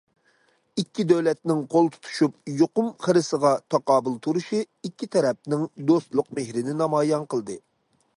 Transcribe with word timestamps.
ئىككى 0.83 1.03
دۆلەتنىڭ 1.09 1.59
قول 1.73 1.89
تۇتۇشۇپ 1.97 2.33
يۇقۇم 2.61 2.87
خىرىسىغا 3.07 3.51
تاقابىل 3.75 4.15
تۇرۇشى 4.29 4.63
ئىككى 4.89 5.09
تەرەپنىڭ 5.17 5.69
دوستلۇق 5.91 6.33
مېھرىنى 6.39 6.75
نامايان 6.81 7.29
قىلدى. 7.35 7.59